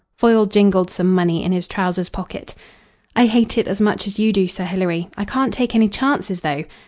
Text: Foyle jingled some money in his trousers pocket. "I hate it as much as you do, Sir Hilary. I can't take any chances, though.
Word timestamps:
Foyle 0.17 0.47
jingled 0.47 0.89
some 0.89 1.13
money 1.13 1.43
in 1.43 1.51
his 1.51 1.67
trousers 1.67 2.09
pocket. 2.09 2.55
"I 3.15 3.27
hate 3.27 3.55
it 3.59 3.67
as 3.67 3.79
much 3.79 4.07
as 4.07 4.17
you 4.17 4.33
do, 4.33 4.47
Sir 4.47 4.63
Hilary. 4.63 5.09
I 5.15 5.25
can't 5.25 5.53
take 5.53 5.75
any 5.75 5.89
chances, 5.89 6.39
though. 6.41 6.63